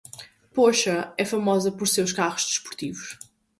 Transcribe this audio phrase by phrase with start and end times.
[0.55, 3.19] Porsche é famosa por seus carros esportivos.